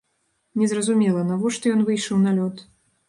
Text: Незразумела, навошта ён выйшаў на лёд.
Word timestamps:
Незразумела, 0.61 1.25
навошта 1.33 1.73
ён 1.75 1.85
выйшаў 1.91 2.17
на 2.25 2.31
лёд. 2.39 2.65